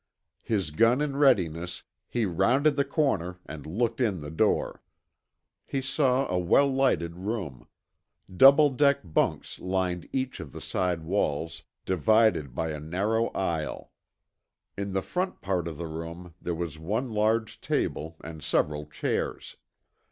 [0.41, 4.81] His gun in readiness, he rounded the corner and looked in the door.
[5.63, 7.67] He saw a well lighted room.
[8.35, 13.91] Double deck bunks lined each of the side walls, divided by a narrow aisle.
[14.75, 19.55] In the front part of the room there was one large table, and several chairs.